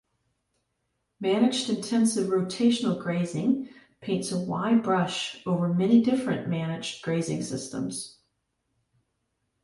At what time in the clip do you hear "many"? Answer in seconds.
5.71-6.01